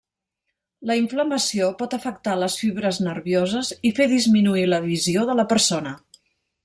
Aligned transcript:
La 0.91 0.95
inflamació 0.99 1.67
pot 1.81 1.93
afectar 1.97 2.33
les 2.45 2.55
fibres 2.61 3.01
nervioses 3.09 3.69
i, 3.91 3.93
fer 4.01 4.09
disminuir 4.15 4.65
la 4.73 4.81
visió 4.89 5.27
de 5.31 5.37
la 5.43 5.47
persona. 5.53 5.95